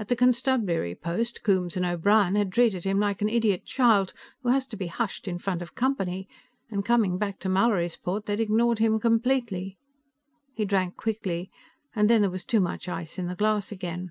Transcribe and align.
At 0.00 0.08
the 0.08 0.16
constabulary 0.16 0.96
post, 0.96 1.44
Coombes 1.44 1.76
and 1.76 1.86
O'Brien 1.86 2.34
had 2.34 2.50
treated 2.50 2.82
him 2.82 2.98
like 2.98 3.22
an 3.22 3.28
idiot 3.28 3.64
child 3.64 4.12
who 4.42 4.48
has 4.48 4.66
to 4.66 4.76
be 4.76 4.88
hushed 4.88 5.28
in 5.28 5.38
front 5.38 5.62
of 5.62 5.76
company 5.76 6.28
and 6.72 6.84
coming 6.84 7.18
back 7.18 7.38
to 7.38 7.48
Mallorysport 7.48 8.26
they 8.26 8.32
had 8.32 8.40
ignored 8.40 8.80
him 8.80 8.98
completely. 8.98 9.78
He 10.54 10.64
drank 10.64 10.96
quickly, 10.96 11.52
and 11.94 12.10
then 12.10 12.20
there 12.20 12.30
was 12.30 12.44
too 12.44 12.58
much 12.58 12.88
ice 12.88 13.16
in 13.16 13.28
the 13.28 13.36
glass 13.36 13.70
again. 13.70 14.10